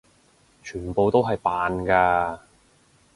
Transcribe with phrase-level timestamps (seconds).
[0.63, 2.39] 全部都係扮㗎！